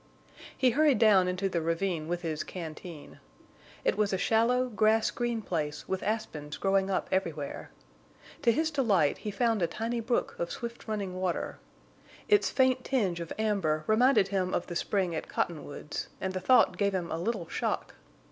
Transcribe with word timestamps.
He 0.57 0.71
hurried 0.71 0.97
down 0.97 1.27
into 1.27 1.47
the 1.47 1.61
ravine 1.61 2.07
with 2.07 2.23
his 2.23 2.43
canteen. 2.43 3.19
It 3.85 3.97
was 3.99 4.11
a 4.11 4.17
shallow, 4.17 4.67
grass 4.67 5.11
green 5.11 5.43
place 5.43 5.87
with 5.87 6.01
aspens 6.01 6.57
growing 6.57 6.89
up 6.89 7.07
everywhere. 7.11 7.69
To 8.41 8.51
his 8.51 8.71
delight 8.71 9.19
he 9.19 9.29
found 9.29 9.61
a 9.61 9.67
tiny 9.67 9.99
brook 9.99 10.35
of 10.39 10.49
swift 10.49 10.87
running 10.87 11.17
water. 11.21 11.59
Its 12.27 12.49
faint 12.49 12.83
tinge 12.83 13.19
of 13.19 13.31
amber 13.37 13.83
reminded 13.85 14.29
him 14.29 14.55
of 14.55 14.65
the 14.65 14.75
spring 14.75 15.13
at 15.13 15.27
Cottonwoods, 15.29 16.07
and 16.19 16.33
the 16.33 16.39
thought 16.39 16.77
gave 16.79 16.95
him 16.95 17.11
a 17.11 17.19
little 17.19 17.47
shock. 17.47 17.93